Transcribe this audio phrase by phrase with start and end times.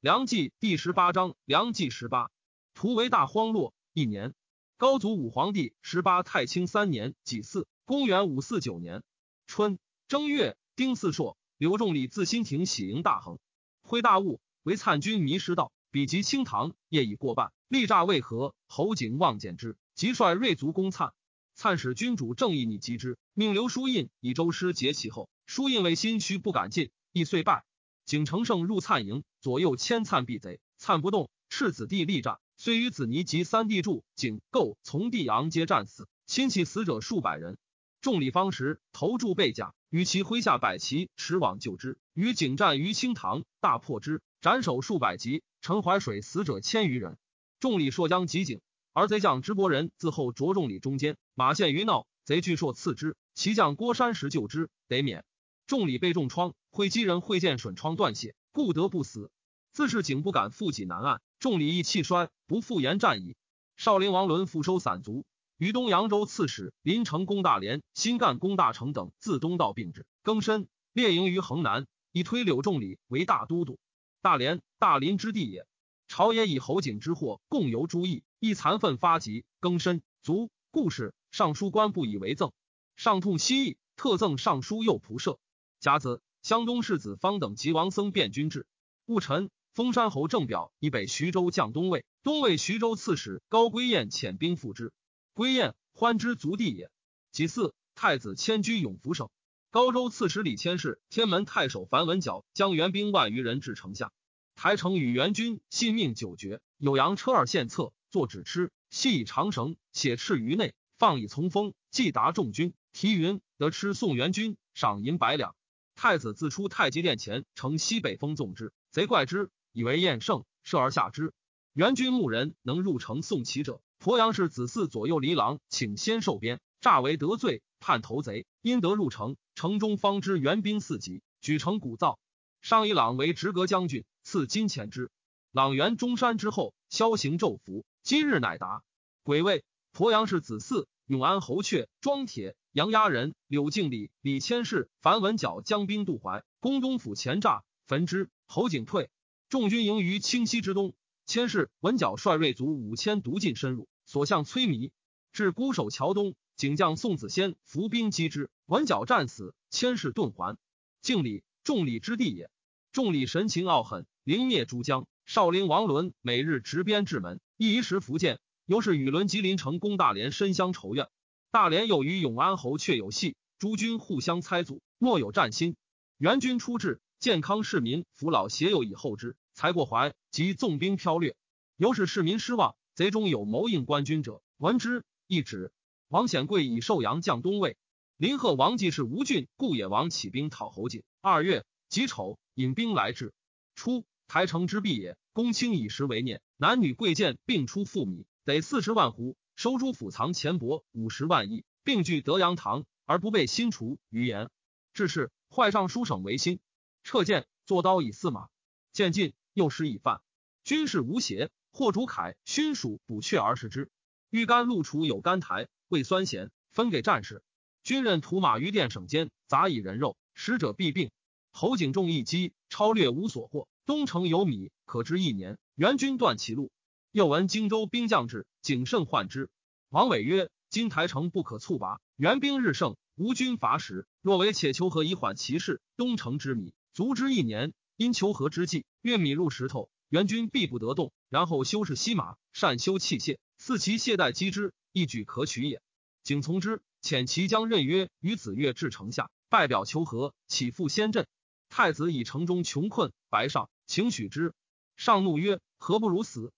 [0.00, 2.30] 梁纪第十八章，梁纪十八，
[2.72, 3.74] 图为大荒落。
[3.92, 4.32] 一年，
[4.78, 9.02] 高祖武皇帝十八太清三年己巳，公元五四九年
[9.46, 9.78] 春
[10.08, 13.38] 正月丁巳朔，刘仲礼自新亭喜迎大亨，
[13.82, 21.12] 挥大雾，为参军迷失道，比及清堂，夜已过半，力诈未合，侯景望见之，即率锐卒攻灿，
[21.54, 27.66] 灿使君主正义逆击之，命刘书印以周师截其后，书印为心虚不敢进，亦遂败。
[28.10, 31.30] 景成胜入灿营，左右千灿避贼，灿不动。
[31.48, 37.56] 赤子弟力战，虽与子尼及三弟柱、景构从弟昂皆战死，亲戚死者数百人。
[38.00, 41.98] 众礼方时，投柱被甲，与其麾下百骑驰往救之。
[42.12, 45.44] 与景战于清塘，大破之，斩首数百级。
[45.60, 47.16] 陈淮水死者千余人。
[47.60, 48.60] 众礼朔将及景，
[48.92, 55.24] 而贼将直伯人自后着众礼中间，马陷于闹，贼惧朔刺之，其将郭山石救之，得免。
[55.68, 56.56] 众礼被重创。
[56.70, 59.30] 会稽人会见损疮断血，故得不死。
[59.72, 63.36] 自是景不敢负己南岸，众礼义气衰，不复言战矣。
[63.76, 65.24] 少林王伦复收散卒，
[65.58, 73.78] 于东扬州刺史林城攻大连，新干攻大成等自东道并至，更深列营于衡南，以推柳仲礼为大都督。
[74.22, 75.66] 大连大林之地也。
[76.08, 80.50] 朝野以侯景之祸共由诸邑，亦残愤发疾，更深卒。
[80.72, 82.52] 故事尚书官不以为赠，
[82.96, 85.38] 上痛西邑，特赠尚书右仆射。
[85.78, 86.20] 甲子。
[86.42, 88.66] 湘东世子方等及王僧辩军至。
[89.06, 94.92] 戊辰，封山侯郑表以北徐州将东魏，东魏徐州刺史高归彦遣兵赴之。
[95.34, 96.90] 归彦欢之族弟也。
[97.30, 99.28] 己巳，太子迁居永福省。
[99.70, 104.10] 高州刺史李谦氏、天门太守樊文角将援兵万余人至城下。
[104.56, 115.54] 台城与援军信命久绝，有阳车二献策，作指吃，系以长绳写赤于内，放以从风，既达众军，提云得吃送援军，赏银百两。
[116.02, 121.34] 太子自出太极殿前，乘西北风纵之，贼怪之，以为燕胜，射而下之。
[121.74, 129.36] 元军牧人能入城送骑者，鄱阳氏子嗣左右离郎，请先受鞭，诈为得罪，叛投贼，因得入城。
[129.54, 132.16] 城中方知援兵四级，举城鼓噪。
[132.62, 135.10] 上以朗为直阁将军，赐金钱之。
[135.52, 138.82] 朗元中山之后，萧行昼服，今日乃达。
[139.22, 142.54] 癸未，鄱阳氏子嗣永安侯阙庄铁。
[142.70, 148.30] 杨押人柳敬礼、李千世、樊文角将兵渡淮，攻东府前栅，焚之。
[148.46, 149.10] 侯景退，
[149.48, 150.94] 众军营于清溪之东。
[151.26, 154.92] 千世、文角率锐卒五千独进深入，所向摧靡，
[155.32, 156.36] 至孤守桥东。
[156.54, 160.56] 景将宋子仙伏兵击之，文角战死，千世遁还。
[161.02, 162.52] 敬礼，众礼之地也。
[162.92, 165.08] 众礼神情傲狠，凌灭诸将。
[165.26, 168.38] 少陵王伦每日执鞭至门，一时福建，
[168.70, 171.08] 由是与伦吉林城攻大连，深相仇怨。
[171.50, 175.74] 大连又与永安侯却有隙，诸军互相猜阻，莫有战心。
[176.18, 181.34] 援军出至，健康市民扶老携幼以后之，才过淮，即纵兵飘掠。
[181.76, 185.72] 由是市民失望，贼中有谋应官军者，闻之一指。
[186.06, 187.76] 王显贵以寿阳将东魏。
[188.18, 191.02] 林贺王继是吴郡故野王起兵讨侯景。
[191.20, 193.34] 二月己丑，引兵来至。
[193.74, 195.16] 初，台城之壁也。
[195.32, 199.36] 公卿以食为念，男女贵贱并出赋米，得四十万斛。
[199.56, 204.48] 收诸府藏钱帛五十万亿，并据德阳堂，而不被新除余言。
[204.94, 206.60] 至是，坏尚书省为新，
[207.04, 208.48] 撤剑作刀以驷马。
[208.92, 210.22] 渐进，又失以犯。
[210.64, 213.90] 军事无邪，或主凯熏属补阙而食之。
[214.30, 217.42] 欲甘露厨有甘台，味酸咸，分给战士。
[217.82, 221.10] 军任屠马于殿省间，杂以人肉，食者必病。
[221.52, 223.68] 侯景重一击，超略无所获。
[223.84, 225.58] 东城有米，可知一年。
[225.74, 226.70] 援军断其路。
[227.12, 229.50] 又闻荆州兵将至，谨慎患之。
[229.88, 234.06] 王伟曰：“金台城不可猝拔，援兵日盛，吴军乏食。
[234.22, 237.72] 若为且求和以缓其事，东城之米足之一年。
[237.96, 241.12] 因求和之计，运米入石头，援军必不得动。
[241.28, 245.82] 然后修饰西马，善修器械，似其懈怠击之，一举可取也。
[246.22, 251.26] 景从之，遣其将任曰：‘于子越至城下，拜表求和，起复先阵。’
[251.68, 254.54] 太子以城中穷困，白上，请许之。
[254.96, 256.52] 上怒曰：‘何不如死？’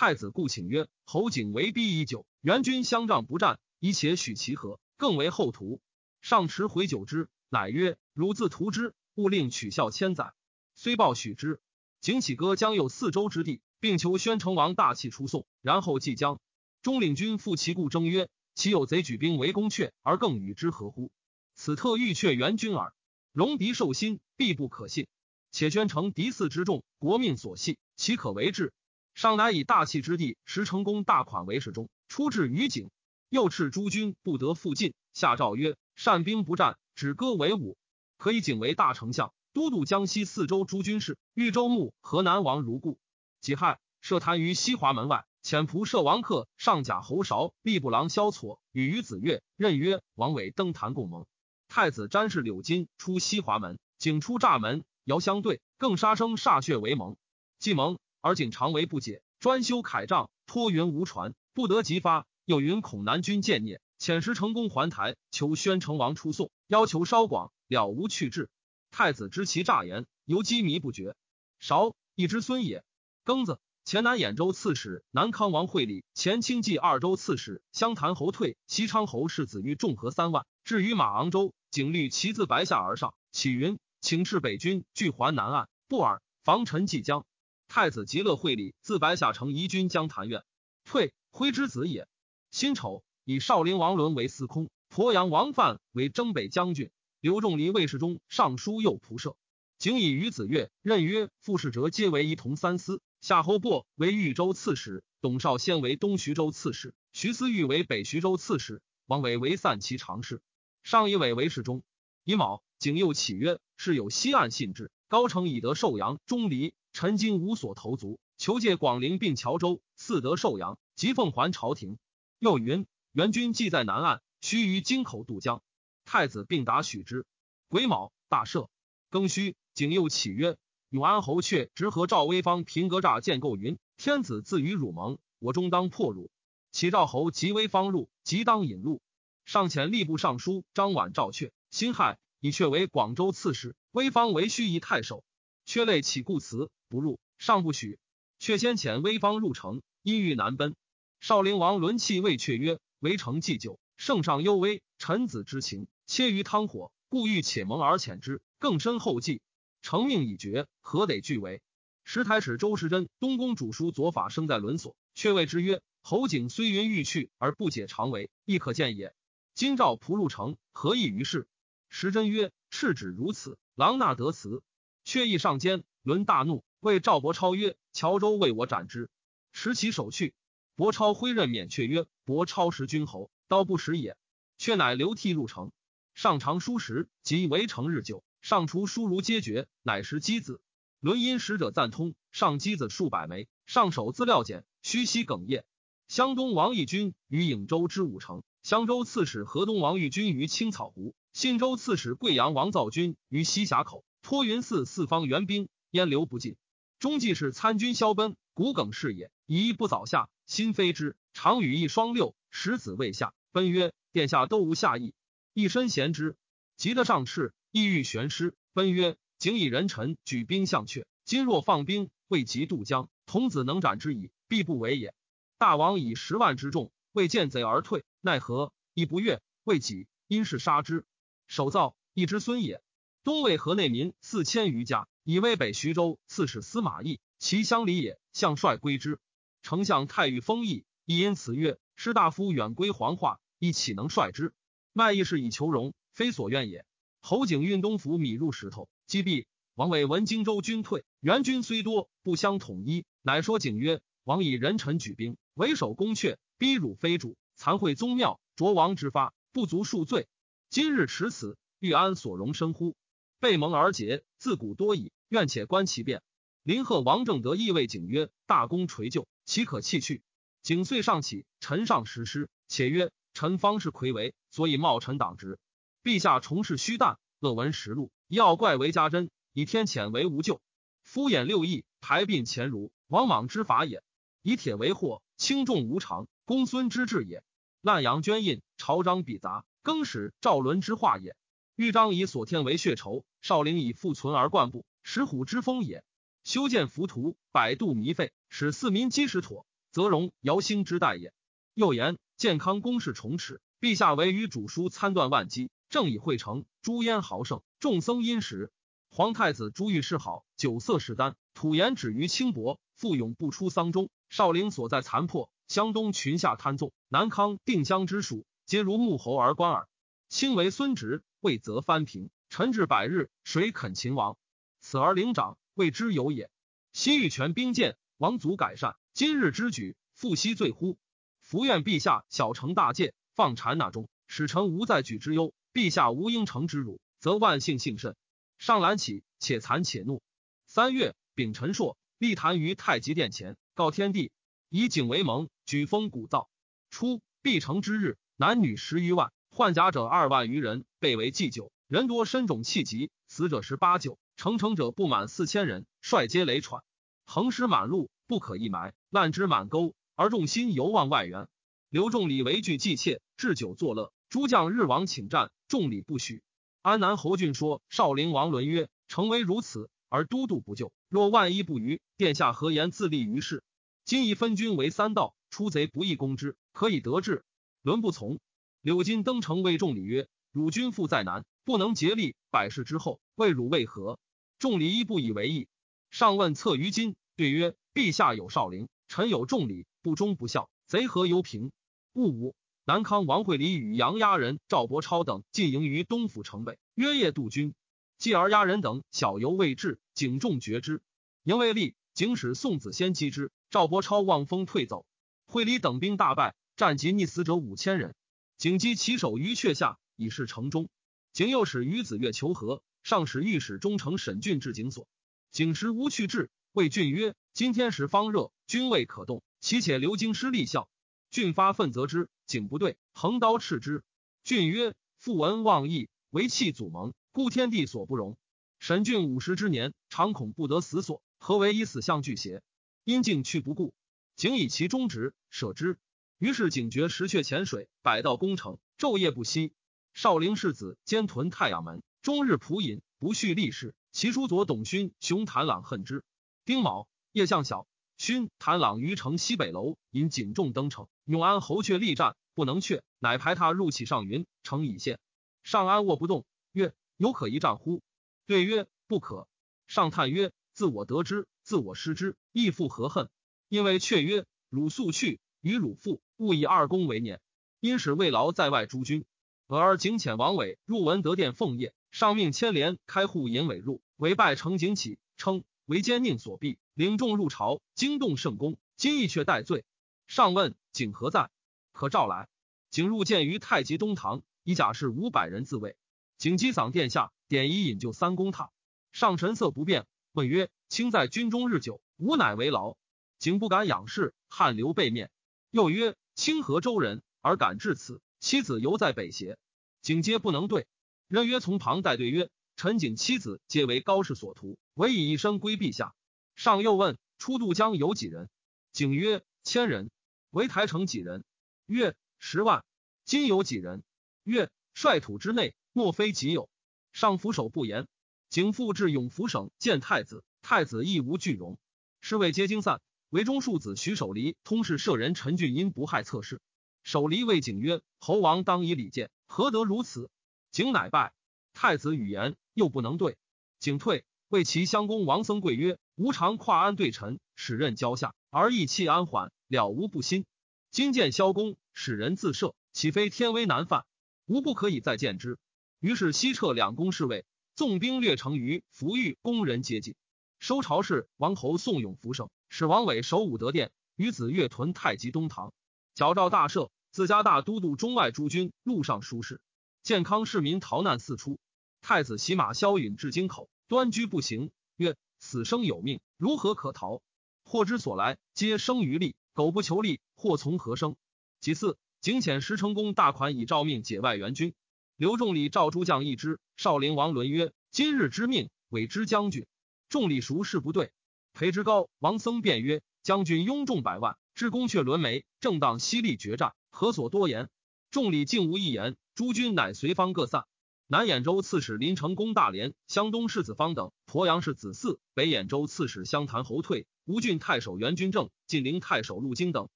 [0.00, 5.80] 太子故请曰：“侯景为逼已久，援军相仗不战，宜且许其和，更为后图。”
[6.22, 10.34] 上持回酒之，乃曰：“汝自图之，勿令取笑千载。”
[10.76, 11.60] 虽报许之。
[12.00, 16.40] 景起歌将有四州之地，并求宣城王大器出送，然后即将。
[16.80, 21.10] 中领军复其故争曰：“岂有贼举兵围攻阙，而更与之合乎？
[21.56, 22.94] 此特欲阙援军耳。
[23.32, 25.08] 戎狄受心，必不可信。
[25.50, 28.72] 且宣城敌四之众，国命所系，岂可为之？”
[29.18, 32.88] 上乃以大器之地，石成功大款为始中，出至于景，
[33.28, 34.94] 又斥诸军不得复进。
[35.12, 37.76] 下诏曰：善兵不战，止戈为武，
[38.16, 43.00] 可以景为大丞相，都督江西四州诸军事，豫州牧河南王如故。
[43.40, 45.26] 己亥，设坛于西华门外。
[45.42, 51.26] 遣仆射王克、上甲侯韶、吏部郎萧痤与于子越，任曰：“王伟登坛共盟。”
[51.66, 57.16] 太子詹事柳金出西华门，景出栅门，遥相对，更杀生歃血为盟。
[57.58, 62.26] 既盟，而景常为不解，专修铠杖，托云无传，不得即发。
[62.44, 68.48] 又云恐南军见孽，遣使成功还台，求宣成王出送，要求稍广，了无去志。
[68.90, 71.14] 太子知其诈言，犹积迷不绝。
[71.58, 72.84] 韶，一之孙也。
[73.24, 73.58] 庚子。
[73.84, 87.24] 前南兖州刺史南康王会礼，前清济二州刺史湘潭侯退，西昌侯世子欲众合三万，至于马昂州，景律其自白下而上，启云，请斥北军拒还南岸，不尔，防臣即将。
[87.68, 90.42] 太子极乐会礼，自白下城移军江潭苑。
[90.84, 92.08] 退，徽之子也。
[92.50, 99.36] 辛丑，以少陵王伦为司空，鄱阳王范为征北将军，刘仲离卫士中尚书右仆射。
[99.76, 103.02] 景以于子越任曰副使者，皆为一同三司。
[103.20, 110.40] 夏侯伯为豫州刺史，董绍先为东徐州刺史，徐思玉为北徐州刺史，王伟为散骑常侍，
[110.82, 111.82] 上以伟为侍中。
[112.24, 121.98] 乙卯，景又启曰：“是有西岸信之，高城以得寿阳、钟离，陈金无所投足，求借广陵并谯州，赐得寿阳，即奉还朝廷。”
[122.38, 125.62] 又云：“援军既在南岸，须于京口渡江。”
[126.04, 127.24] 太子并答许之。
[127.68, 128.68] 癸卯，大赦。
[129.10, 130.58] 庚戌，景又启曰。
[130.90, 136.30] 永安侯阙直和赵威方平阁诈建构云：天子自与汝盟，我终当破汝。
[136.70, 139.00] 启赵侯及威方入，即当引入。
[139.46, 145.24] 上遣吏部尚书张琬赵阙，辛亥以阙为广州刺史，威方为盱眙太守。
[145.66, 147.98] 阙累起故辞不入，上不许。
[148.40, 150.76] 阙先遣威方入城，因欲南奔。
[151.20, 159.40] 少陵王伦弃谓阙曰：围城既久，圣上忧危，臣子之情切于汤火，故欲且盟而遣之，更深后继。
[159.82, 161.60] 成命已决，何得俱为？
[162.04, 169.12] 石台使周时珍东宫主书左法生在伦所，却谓之曰：“侯景虽云欲去而不解常为，亦可见也。
[169.54, 171.48] 今召仆入城，何益于事？”
[171.88, 174.62] 时珍曰：“赤旨如此，郎纳得辞。”
[175.04, 179.10] 却意上间，伦大怒，谓赵伯超曰：“乔州为我斩之。”
[179.52, 180.34] 持其手去。
[180.76, 184.16] 伯超挥刃免却曰：“伯超识君侯，刀不识也。”
[184.58, 185.72] 却乃流涕入城。
[186.14, 188.22] 上长书时，即围城日久。
[188.40, 190.60] 上除书如皆绝，乃食箕子。
[191.00, 193.48] 伦因使者赞通，上箕子数百枚。
[193.66, 195.64] 上手资料简，虚息哽咽。
[196.08, 204.04] 湘东王义军于颍州之武城，襄州刺史河东王玉军于青草湖，信州刺史贵阳王造军于西峡口。
[204.22, 206.56] 托云寺四方援兵，烟流不尽。
[206.98, 209.30] 中继是参军萧奔，骨梗是也。
[209.46, 211.14] 一不早下，心非之。
[211.32, 213.34] 常与一双六，十子未下。
[213.52, 215.14] 奔曰：“殿下都无下意，
[215.54, 216.34] 一身贤之。”
[216.76, 217.54] 急得上斥。
[217.70, 225.14] 意欲悬师，奔曰：“景以人臣举兵向阙，今若放兵，未及渡江，童子能斩之矣，必不为也。
[225.56, 228.72] 大王以十万之众，为见贼而退，奈何？
[228.92, 231.06] 亦不悦，为己，因是杀之。
[231.48, 232.82] 首造一之孙也。
[233.24, 238.20] 东魏河内民四千余家，以为北徐州刺史司马懿，其乡里也。
[238.32, 239.18] 相率归之。
[239.62, 244.54] 丞相太尉封邑，亦因此曰：士大夫远归黄化，亦岂能率之？
[244.92, 246.84] 卖义是以求荣，非所愿也。”
[247.20, 249.46] 侯景运东府米入石头，击毙。
[249.74, 260.28] 王伟闻荆州军退，援军虽多，不相统一，乃说景曰：“王以人臣举兵，为守宫阙，逼辱非主，残毁宗庙，卓王之发，不足恕罪。
[260.70, 262.94] 今日持此，欲安所容身乎？
[263.40, 265.12] 背盟而结，自古多矣。
[265.28, 266.22] 愿且观其变。”
[266.62, 270.22] 林贺王正德亦谓景曰：“大功垂就，岂可弃去？”
[270.62, 275.58] 景遂上起，臣上实施，且曰：“臣方是魁为，所以冒臣党职。”
[276.04, 280.60] 陛下重视虚诞，恶闻实录，以奥怪为家珍，以天谴为无咎。
[281.02, 284.00] 敷衍六艺，排并前儒，王莽之法也；
[284.42, 287.42] 以铁为祸，轻重无常，公孙之治也。
[287.80, 291.36] 滥阳捐印，朝章笔杂，更始赵伦之化也。
[291.76, 296.04] 豫章以所天为血仇，少陵以复存而冠布，石虎之风也。
[296.44, 301.32] 修建浮屠，百度弥废，使四民积实妥，则容尧兴之代也。
[301.74, 305.70] 又言健康公事重齿，陛下为与主书参断万机。
[305.88, 308.72] 正以会成，朱焉豪盛，众僧殷实。
[309.10, 314.10] 皇太子朱玉世好，酒色食丹，吐言止于轻薄，富勇不出丧中。
[314.28, 319.88] 少陵所在残破，湘东群下贪纵，南康定襄之属，皆如穆侯而观耳。
[320.28, 324.36] 卿为孙侄，未则藩平，臣至百日，谁肯秦王？
[324.82, 326.50] 此而灵长，谓之有也。
[326.92, 330.98] 西域权兵谏，王族改善，今日之举，复息罪乎？
[331.40, 335.54] 伏愿陛下小惩大戒，放禅纳中，使臣无再举之忧。
[335.72, 338.16] 陛下无应承之辱，则万幸幸甚。
[338.58, 340.20] 上览起，且惭且怒。
[340.66, 344.30] 三月，丙辰朔，立坛于太极殿前，告天地，
[344.68, 346.50] 以景为盟，举封古造。
[346.90, 351.72] 初，必成之日，男女十余万，患甲者二万余人，被为祭酒。
[351.88, 356.84] 人多身肿气急，死者十八九，成城者不满四千人，率皆累喘，
[357.26, 361.48] 横尸满路，不可一埋，烂枝满沟，而众心犹望外援。
[361.90, 364.12] 刘仲礼为惧忌妾，置酒作乐。
[364.28, 366.44] 诸将日往请战，众礼不许。
[366.80, 373.64] 安南侯俊说少陵王伦曰：“诚为如此，而都督不救，若万一不虞，殿下何言自立于世？
[374.04, 377.42] 今已分军为三道，出贼不易攻之，可以得志。”
[377.82, 378.38] 伦不从。
[378.80, 384.18] 柳金登城谓众礼曰：“汝君父在南，不能竭力，百世之后，为汝为何？”
[384.58, 385.68] 众礼亦不以为意。
[386.10, 391.70] 上问策于金，对曰：“陛下有少陵，臣有重礼，不忠不孝，贼何由平？
[392.14, 392.54] 勿无。”
[392.84, 397.74] 南康王惠礼与杨押人赵伯超等进营于东府城北，约夜渡军。
[398.16, 401.02] 继而押人等小游未至，警众决之，
[401.44, 403.52] 营未立，警使宋子先击之。
[403.70, 405.04] 赵伯超望风退走，
[405.46, 408.14] 惠礼等兵大败，战及溺死者五千人。
[408.56, 410.88] 景击其首于阙下，以示城中。
[411.32, 415.08] 景又使于子越求和，上使御史中丞沈俊至景所。
[415.50, 420.88] 景时无去至，谓俊曰：“今天时方热，君未可动，其且留京师立效。”
[421.32, 422.28] 俊发愤责之。
[422.46, 424.04] 景不对，横刀斥之。
[424.44, 428.38] 俊曰：“父闻妄义，为弃祖盟，故天地所不容。
[428.78, 432.62] 沈俊五十之年，常恐不得死所，何为以死相拒邪？
[433.02, 433.92] 因竟去不顾，
[434.36, 435.98] 景以其忠直，舍之。
[436.38, 439.72] 于是景绝石阙潜水，百道攻城，昼夜不息。
[440.14, 443.92] 少陵世子兼屯太阳门，终日仆饮，不恤历事。
[444.12, 446.22] 其叔左董勋、熊谭朗恨之。
[446.64, 455.20] 丁卯，夜向晓。”勋谭朗于城西北楼引景仲登城，永安侯却力战不能却，乃排他入起上云，城已陷。
[455.62, 458.00] 上安卧不动，曰：“有可一战乎？”
[458.46, 459.48] 对曰：“不可。”
[459.86, 463.28] 上叹曰：“自我得之，自我失之，亦复何恨？”
[463.68, 467.42] 因为却曰：“汝速去，与汝父勿以二公为念。”
[467.80, 469.26] 因使慰劳在外诸军。
[469.66, 476.78] 俄而景遣王伟入文德殿奉谒，上命牵连开户引伟入，为拜成景起，称为奸佞所毙。
[476.94, 478.78] 领众入朝，惊动圣公。
[478.96, 479.84] 今亦却待罪。
[480.26, 481.50] 上问景何在？
[481.92, 482.48] 可召来。
[482.90, 485.98] 景入见于太极东堂，以甲士五百人自卫。
[486.38, 488.70] 景击嗓殿下，点以引就三公榻。
[489.12, 492.96] 上神色不变，问曰：“卿在军中日久，吾乃为劳。”
[493.38, 495.30] 景不敢仰视，汗流背面。
[495.70, 498.20] 又曰：“清河州人，而敢至此？
[498.40, 499.58] 妻子犹在北邪？”
[500.00, 500.86] 景皆不能对。
[501.26, 506.14] 任曰：“从旁代对曰：‘陈景妻子皆为高氏所图，唯以一生归陛下。’”
[506.56, 508.48] 上又问：出渡江有几人？
[508.92, 510.10] 景曰：千人。
[510.50, 511.44] 为台城几人？
[511.86, 512.84] 曰：十万。
[513.24, 514.02] 今有几人？
[514.44, 516.70] 曰：率土之内，莫非己有。
[517.12, 518.08] 上俯首不言。
[518.48, 521.78] 景复至永福省见太子，太子亦无惧容。
[522.22, 523.02] 侍卫皆惊散。
[523.30, 526.62] 为中庶子徐守离通事舍人陈俊因不害侧室。
[527.02, 530.30] 守离谓景曰：侯王当以礼见，何得如此？
[530.70, 531.32] 景乃拜。
[531.74, 533.36] 太子语言又不能对，
[533.78, 534.24] 景退。
[534.48, 540.46] 为其相公王僧贵曰：“吾常跨安对臣，使任交下，而意气安缓，了无不心。
[540.90, 544.06] 今见萧公使人自赦，岂非天威难犯？
[544.46, 545.58] 吾不可以再见之。”
[546.00, 547.44] 于是西撤两宫侍卫，
[547.74, 550.14] 纵兵略城于福裕，宫人接近。
[550.58, 555.72] 收朝事，王侯宋永福盛，使王伟守武德殿，与子越屯太极东堂。
[556.14, 559.60] 矫诏大赦，自家大都督中外诸军，路上舒适。
[560.02, 561.58] 健康市民逃难四出。
[562.00, 563.68] 太子骑马萧允至京口。
[563.88, 567.22] 端居不行，曰：“死生有命，如何可逃？
[567.64, 569.34] 祸之所来，皆生于利。
[569.54, 571.16] 苟不求利，祸从何生？”
[571.60, 574.74] 其次，景遣石成功大款以诏命解外援军。
[575.16, 576.60] 刘仲礼召诸将议之。
[576.76, 579.66] 少陵王伦曰：“今日之命，委之将军。”
[580.10, 581.10] 众礼熟事不对。
[581.58, 587.68] 裴之高、王僧辩曰：“将军拥众百万，至宫阙轮眉，正当犀利决战，何所多言？”
[588.12, 589.16] 众礼竟无一言。
[589.34, 590.66] 诸军乃随方各散。
[591.08, 599.88] 南兖州刺史林成功大连、湘东世子方等，鄱阳世子嗣；北兖州刺史湘潭侯退、吴郡太守袁军政、晋陵太守陆京等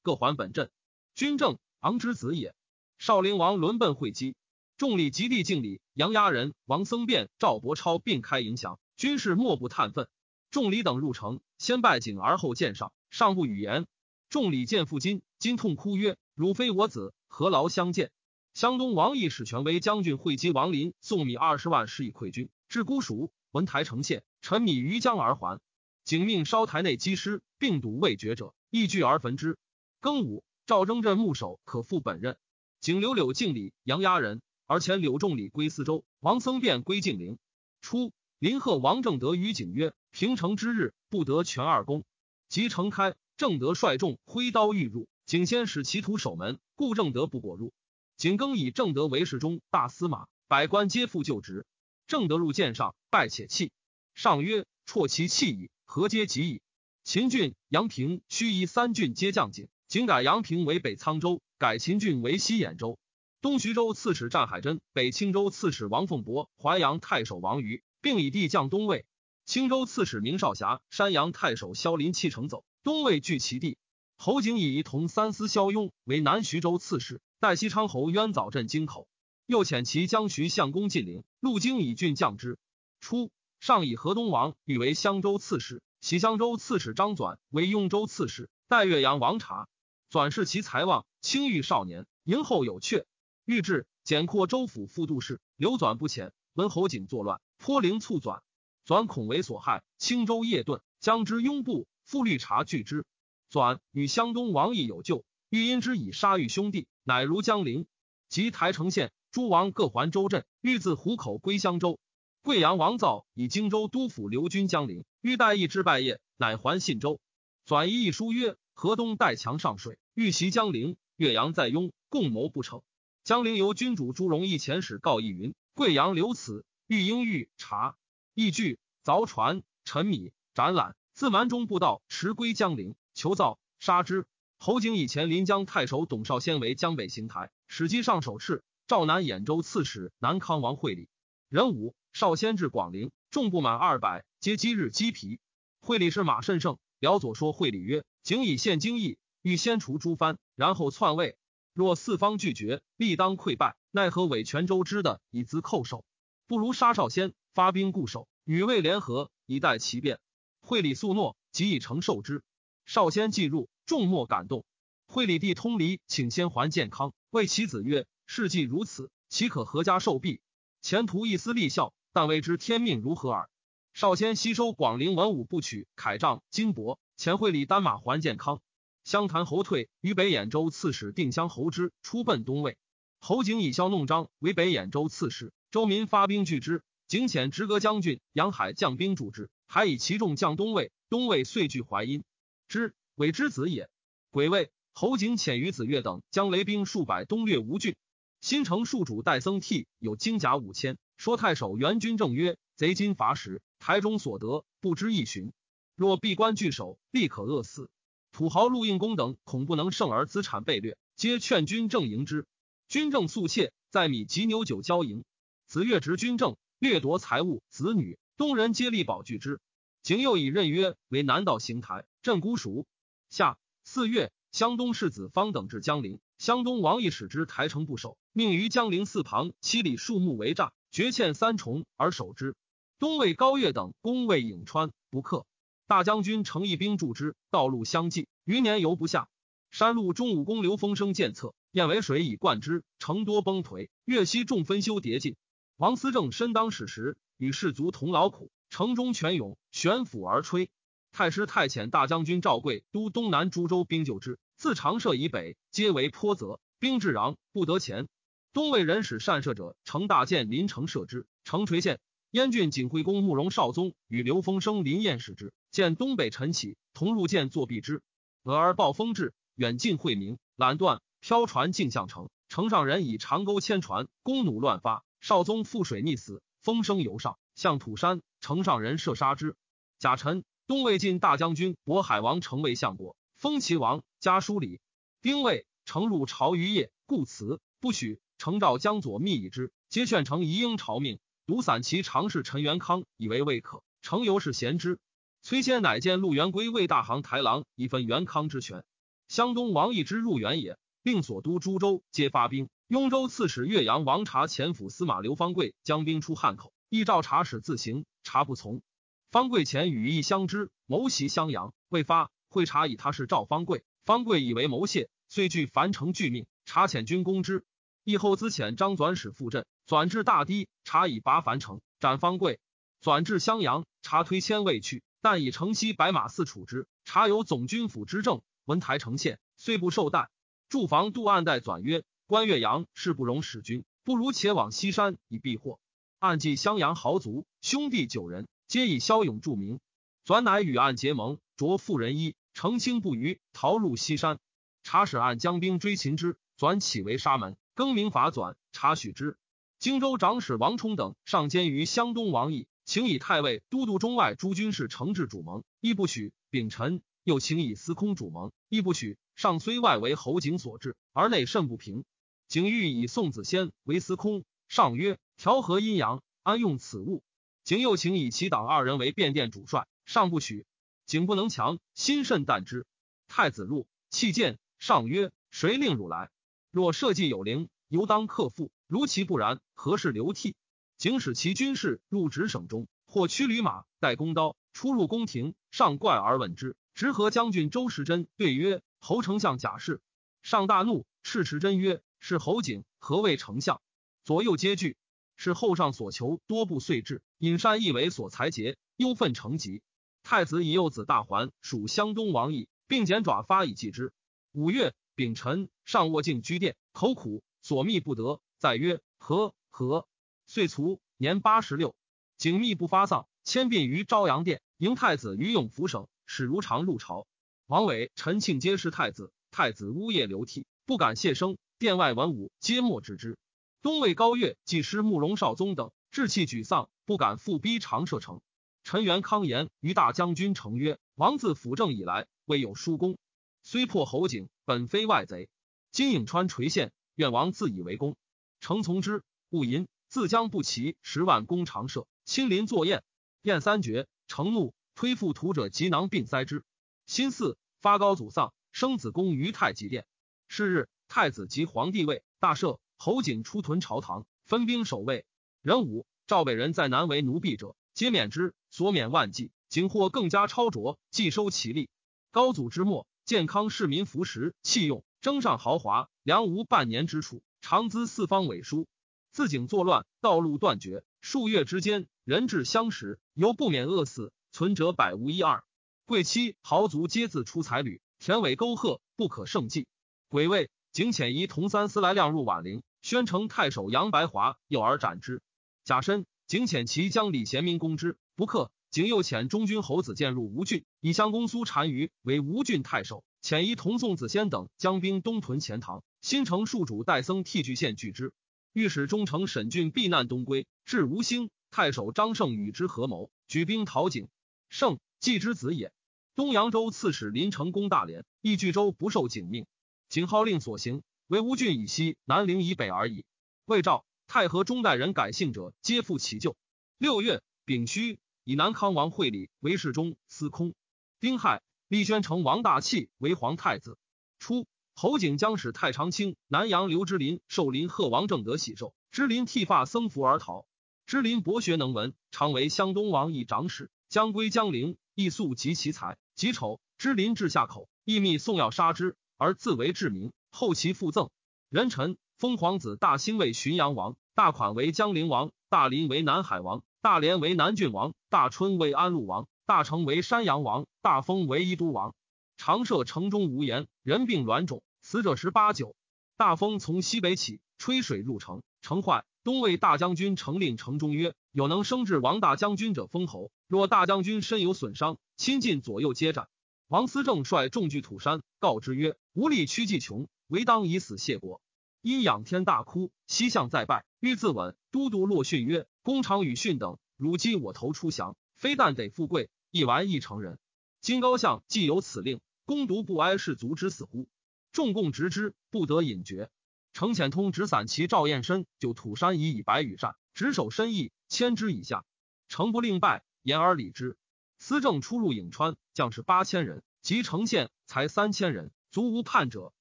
[0.03, 0.69] 各还本镇。
[1.15, 2.57] 军政昂之子也。
[2.99, 4.35] 少陵王轮奔会稽，
[4.77, 5.81] 众礼极地敬礼。
[5.95, 10.09] 杨押人王僧辩、赵伯超并开迎降，军士莫不叹愤。
[10.53, 13.87] 众礼等入城，先拜景，而后见上，上不语言。
[14.29, 18.11] 众礼见父金，金痛哭曰：“汝非我子，何劳相见？”
[18.53, 22.51] 湘东王义使权为将军，会稽王林送米二十万，施以馈军。
[22.69, 25.59] 至姑蜀，闻台城县，陈米于江而还。
[26.05, 29.57] 景命烧台内积尸，并笃未决者，亦聚而焚之。
[30.03, 32.37] 庚午，赵征镇牧守可复本任。
[32.79, 37.39] 景柳柳敬礼，杨押人，而前柳仲礼归司州，王僧辩归晋陵。
[37.81, 42.03] 初，林贺王正德于景曰：“平城之日，不得全二公。”
[42.51, 47.73] 即城开，正德率众挥刀欲入，景先使其徒守门，故正德不果入。
[48.17, 51.65] 景更以正德为侍中、大司马，百官皆复就职。
[52.09, 53.71] 正德入见上，拜且泣。
[54.17, 56.63] 上曰：“辍其弃矣，何皆及矣？”
[57.05, 62.99] 秦郡、阳平、盱眙三郡皆降景，景改阳平为北沧州，改秦郡为西兖州。
[63.41, 69.07] 东徐州刺史战海珍，北青州刺史王凤伯，淮阳太守王瑜，并以地降东魏。
[69.47, 73.79] 青州刺史明少侠，山阳太守萧林弃城走，东魏据其地。
[74.19, 79.09] 侯景以同三司萧雍为南徐州刺史，代西昌侯渊早镇京口，
[79.47, 82.59] 又遣其将徐相公晋陵，路经以郡降之。
[83.01, 89.69] 初，上以河东王欲为襄州刺史，喜襄州刺史张纂为雍州刺史，代岳阳王察。
[90.11, 93.05] 纂世其才望，清誉少年，迎后有阙。
[93.45, 96.33] 欲至，简括州府副都事，刘纂不遣。
[96.55, 98.43] 闻侯景作乱，颇陵促转，
[98.85, 103.07] 转恐为所害，青州夜遁，将之拥部，复律察拒之。
[103.53, 107.87] 纂与湘东王义有旧，欲因之以杀欲兄弟，乃如江陵。
[108.29, 112.01] 及台城县，诸王各还州镇，欲自湖口归襄州。
[112.43, 117.21] 贵阳王造以荆州督府留军江陵，欲待义之败业，乃还信州。
[117.65, 122.83] 纂一议书曰：河东带强上水，欲袭江陵，岳阳在雍，共谋不成。
[123.23, 127.97] 江陵由君主朱荣义遣使告义云：贵阳留此，欲应欲察。
[128.35, 134.27] 义具凿船，沉米，展览，自蛮中步道，驰归江陵，求造杀之。
[134.59, 138.61] 侯景以前临江太守董绍先为江北行台，使机上首敕。
[138.87, 141.09] 赵南兖州刺史南康王会礼，
[141.49, 145.41] 壬午，少先至广陵，众不满二百，皆今日鸡皮。
[145.81, 151.39] 会礼是马甚盛，辽左说会礼曰：景以献京邑，欲先除诸藩，然后篡位。
[151.73, 153.77] 若四方拒绝，必当溃败。
[153.93, 156.05] 奈何伪泉州之的以资寇首，
[156.53, 160.21] 不如杀少先，发兵固守，与魏联合，以待其变。
[160.61, 162.45] 惠理素诺，即以承受之。
[162.85, 164.67] 少先既入，众莫感动。
[165.07, 170.43] 惠理帝通离，请先还健康，谓其子曰：“事既如此，岂可合家受弊？
[170.83, 173.49] 前途一丝立效，但未知天命如何耳。”
[173.95, 178.61] 少先吸收广陵文武不取铠杖金帛，前惠理单马还健康。
[179.05, 182.77] 湘潭侯退于北兖州刺史定襄侯之出奔东魏，
[183.21, 186.83] 侯景以骁弄张为北兖州刺史，周民发兵拒之。
[187.09, 190.93] 景遣直阁将军杨海将兵助之，还以其众降东魏。
[191.09, 192.25] 东魏遂据淮阴，
[192.69, 193.89] 之为之子也。
[194.31, 197.97] 癸未，侯景遣于子越等将雷兵数百东掠吴郡。
[198.43, 205.55] 新城戍主戴僧替有精甲五千，说太守元军正曰：贼今伐时，台中所得不知一旬，
[205.97, 207.89] 若闭关拒守，必可饿死。
[208.31, 212.45] 土豪陆应公等恐不能胜而资产被掠，皆劝军正迎之。
[212.89, 215.25] 军正素怯，在米及牛酒交迎。
[215.73, 219.59] 子越执军政，掠夺财物、子女，东人皆力保拒之。
[220.03, 222.87] 景又以任约为南道行台镇孤蜀。
[223.31, 232.55] 下四月，湘东世子方等至江陵，湘东王义使之台城不守，命于江陵四旁七里树木为栅，绝堑三重而守之。
[232.99, 235.47] 东魏高岳等攻魏颍川，不克。
[235.87, 239.31] 大将军程义兵助之，道路相继，余年犹不下。
[239.71, 243.89] 山路中武公刘封生见策，燕为水以灌之，城多崩颓。
[244.05, 245.35] 越西众分修叠进。
[245.77, 250.71] 王思政身当矢石，与士卒同劳苦，城中泉涌，悬釜而吹。
[251.13, 258.07] 太师太遣大将军赵贵督东南诸州兵救之，自长社以北，皆为坡泽，兵至壤，不得前。
[258.53, 262.01] 东魏人使善射者，乘大箭临城射之，城垂陷。
[262.31, 265.53] 燕郡景惠公慕容少宗与刘丰生临燕使之。
[265.71, 268.03] 见东北晨起，同入见作避之。
[268.43, 272.31] 俄而暴风至，远近晦明，缆断，飘船径向城。
[272.49, 275.05] 城上人以长钩牵船，弓弩乱发。
[275.23, 276.43] 少宗覆水溺死。
[276.61, 278.21] 风声犹上，向土山。
[278.41, 279.57] 城上人射杀之。
[279.99, 284.81] 甲辰，东魏晋大将军渤海王成为相国，封齐王，家书礼。
[285.21, 288.21] 丁未，城入朝于夜，故辞不许。
[288.37, 291.21] 城召江左密以之，皆劝城宜应朝命。
[291.47, 294.99] 独散骑常侍陈元康以为未可，城由是贤之。
[295.43, 298.85] 崔先乃见陆元归为大行台郎，以分元康之权。
[299.29, 302.69] 湘东王义之入元也，并所督诸州皆发兵。
[302.93, 308.83] 雍州刺史岳阳王察前府司马刘方贵将兵出汉口，依召察使自行，察不从。
[309.31, 312.31] 方贵前与义相知，谋袭襄阳，未发。
[312.51, 317.65] 会察以他是赵方贵，方贵以为谋泄，遂据樊城拒命，察遣军攻之。
[318.05, 322.61] 义后资遣张纂使赴镇，纂至大堤，察以拔樊城，斩方贵。
[323.03, 325.03] 纂至襄阳，察推迁未去。
[325.23, 330.29] 但以城西白马寺处之，察有总军府之政，文台城县，虽不受待。
[330.69, 335.79] 驻防杜暗代纂曰：“关岳阳势不容使君，不如且往西山以避祸。”
[336.19, 339.81] 暗记襄阳豪族兄弟九人，皆以骁勇著名。
[340.25, 344.39] 转乃与暗结盟，着妇人衣，乘轻不渝，逃入西山。
[344.85, 348.57] 察使暗将兵追擒之，转起为沙门，更名法转。
[348.71, 349.37] 察许之。
[349.81, 356.33] 荆州长史王充等上监于湘东王邑，请以太尉都督中外诸军事，承制主盟，亦不许。
[356.51, 359.19] 秉臣又请以司空主盟，亦不许。
[359.43, 362.05] 上虽外为侯景所制，而内甚不平。
[362.47, 367.25] 景欲以宋子仙为司空，上曰：调和阴阳，安用此物？
[367.65, 369.89] 景又请以其党二人为变殿主帅。
[370.07, 370.65] 上不许，
[371.07, 372.87] 景不能强，心甚惮之。
[373.27, 374.61] 太子入，弃剑。
[374.79, 376.31] 上曰：“谁令汝来？
[376.71, 380.55] 若社稷有灵，犹当克复；如其不然，何事流涕？”
[380.99, 385.57] 景使其军士入直省中，或驱驴马，带弓刀，出入宫廷。
[385.73, 386.77] 上怪而问之。
[386.95, 390.01] 直和将军周时珍对曰：“侯丞相假释。”
[390.43, 393.83] 上大怒，斥时珍曰：“是侯景，何谓丞相？”
[394.25, 394.97] 左右皆惧。
[395.37, 399.83] 是后上所求多不遂至，隐善亦为所裁节，忧愤成疾。
[400.23, 404.13] 太子以幼子大还属湘东王邑，并剪爪发以祭之。
[404.53, 408.41] 五月丙辰，上卧静居殿，口苦，所密不得。
[408.59, 410.07] 再曰：“何何？”
[410.47, 411.97] 遂卒，年八十六。
[412.37, 414.63] 景密不发丧，迁殡于昭阳殿。
[414.77, 417.27] 迎太子于永福省，使如常入朝。
[417.73, 421.57] 王伟、陈庆皆是太子，太子呜咽流涕，不敢谢声。
[421.79, 423.39] 殿外文武皆莫知之。
[423.81, 428.43] 东魏高岳祭师慕容绍宗等志气沮丧，不敢复逼长社城。
[428.85, 433.17] 陈元康言于大将军成曰：“王自辅政以来，未有殊功。
[433.63, 435.49] 虽破侯景，本非外贼。
[435.93, 438.19] 今颍川垂县，愿王自以为功。
[438.61, 439.23] 诚从之。
[439.49, 443.03] 勿淫，自将不齐十万弓长射，亲临作宴。
[443.41, 446.65] 宴三绝，成怒，推覆屠者及囊并塞之。
[447.07, 450.07] 辛巳，发高祖丧，生子公于太极殿。
[450.47, 452.79] 是日，太子及皇帝位，大赦。
[452.97, 455.27] 侯景出屯朝堂，分兵守卫。
[455.63, 457.75] 壬午，赵北人在南为奴婢者。
[457.93, 459.51] 皆免之，所免万计。
[459.69, 461.91] 景或更加超卓，既收其力。
[462.31, 468.87] 高祖之末，健康市民服食弃用，征上豪华，粮无半年之储，常资四方委书。
[469.33, 475.65] 自景作乱，道路断绝，数月之间，人至相食，犹不免饿死，存者百无一二。
[476.13, 479.87] 贵戚豪族皆自出才旅，田尾沟壑，不可胜计。
[480.29, 485.41] 癸未，景遣仪同三司来亮入宛陵，宣城太守杨白华诱而斩之。
[485.85, 486.27] 甲申。
[486.47, 488.71] 景遣其将李贤明攻之，不克。
[488.91, 493.25] 景又遣中军侯子建入吴郡，以襄公苏单于为吴郡太守。
[493.43, 496.05] 遣一同宋子仙等将兵东屯钱塘。
[496.21, 498.35] 新城戍主戴僧替据县拒之。
[498.75, 501.49] 御史中丞沈俊避难东归，至吴兴。
[501.71, 504.29] 太守张胜与之合谋，举兵讨景。
[504.69, 505.91] 胜，季之子也。
[506.35, 509.67] 东扬州刺史林成攻大连，义巨州不受景命。
[510.09, 513.25] 景号令所行，为吴郡以西、南陵以北而已。
[513.67, 514.05] 魏赵。
[514.29, 516.57] 太和中代人改姓者，皆复其旧。
[516.97, 520.73] 六月丙戌，以南康王会礼为侍中、司空。
[521.21, 523.99] 丁亥，立宣城王大器为皇太子。
[524.39, 530.65] 初，侯景将使太常卿南阳刘之林受林贺王正德喜寿，之林剃发僧服而逃。
[531.05, 536.17] 之林博学能文，常为湘东王一长史，将归江陵，亦素及其才。
[536.35, 540.33] 己丑，之林至下口，亦密送要杀之，而自为治民。
[540.51, 541.31] 后其复赠
[541.69, 544.17] 人臣，封皇子大兴为浔阳王。
[544.35, 552.15] 大款为江陵王，大林为南海王，大连为南郡王，大春为安陆王，大成为山阳王，大丰为伊都王。
[552.57, 555.95] 常设城中无言，人病卵肿，死者十八九。
[556.39, 559.25] 大风从西北起，吹水入城，城坏。
[559.45, 563.51] 东魏大将军成令城中曰：“有能升至王大将军者封侯。
[563.67, 566.49] 若大将军身有损伤，亲近左右皆斩。”
[566.87, 571.61] 王思政率众据土山，告之曰：“无力屈计穷，唯当以死谢国。”
[572.03, 574.75] 因仰天大哭，西向再拜，欲自刎。
[574.93, 580.61] 都督洛逊曰：“公常与逊等，汝击我头出降，非但得富贵，亦完亦成人。
[581.01, 584.29] 今高相既有此令，公独不哀士卒之死乎？”
[584.71, 586.49] 众共执之，不得隐绝。
[586.93, 592.05] 程显通执散骑赵彦深就土山以以白羽扇，执手深意，千之以下。
[592.49, 594.19] 程不令败，言而礼之。
[594.59, 599.73] 司政出入颍川，将士八千人，及城县才三千人，足无叛者。